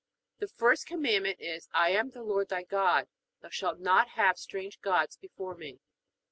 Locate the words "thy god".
2.49-3.07